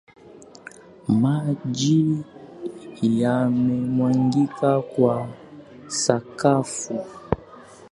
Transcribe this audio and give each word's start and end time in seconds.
Maji 1.21 1.97
yamemwagika 3.19 4.69
kwa 4.91 5.15
sakafu. 6.01 6.93